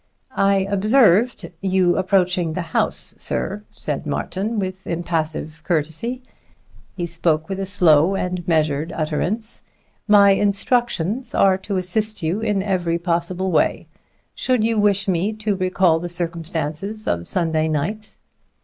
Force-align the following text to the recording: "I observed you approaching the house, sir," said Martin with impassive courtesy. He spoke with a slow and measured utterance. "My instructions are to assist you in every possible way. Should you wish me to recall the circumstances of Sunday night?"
"I 0.35 0.61
observed 0.67 1.51
you 1.61 1.95
approaching 1.95 2.53
the 2.53 2.63
house, 2.73 3.13
sir," 3.19 3.61
said 3.69 4.07
Martin 4.07 4.57
with 4.57 4.87
impassive 4.87 5.61
courtesy. 5.63 6.23
He 6.97 7.05
spoke 7.05 7.47
with 7.47 7.59
a 7.59 7.67
slow 7.67 8.15
and 8.15 8.47
measured 8.47 8.91
utterance. 8.93 9.61
"My 10.07 10.31
instructions 10.31 11.35
are 11.35 11.55
to 11.59 11.77
assist 11.77 12.23
you 12.23 12.39
in 12.39 12.63
every 12.63 12.97
possible 12.97 13.51
way. 13.51 13.85
Should 14.33 14.63
you 14.63 14.79
wish 14.79 15.07
me 15.07 15.33
to 15.33 15.55
recall 15.55 15.99
the 15.99 16.09
circumstances 16.09 17.05
of 17.07 17.27
Sunday 17.27 17.67
night?" 17.67 18.17